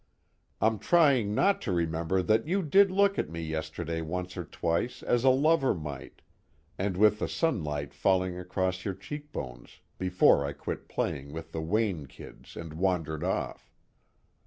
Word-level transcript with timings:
I'm 0.59 0.79
trying 0.79 1.35
not 1.35 1.61
to 1.61 1.71
remember 1.71 2.23
that 2.23 2.47
you 2.47 2.63
did 2.63 2.89
look 2.89 3.19
at 3.19 3.29
me 3.29 3.39
yesterday 3.39 4.01
once 4.01 4.35
or 4.35 4.43
twice 4.43 5.03
as 5.03 5.23
a 5.23 5.29
lover 5.29 5.75
might, 5.75 6.23
and 6.75 6.97
with 6.97 7.19
the 7.19 7.27
sunlight 7.27 7.93
falling 7.93 8.35
across 8.35 8.83
your 8.83 8.95
cheekbones, 8.95 9.79
before 9.99 10.43
I 10.43 10.53
quit 10.53 10.87
playing 10.87 11.33
with 11.33 11.51
the 11.51 11.61
Wayne 11.61 12.07
kids 12.07 12.55
and 12.57 12.73
wandered 12.73 13.23
off. 13.23 13.71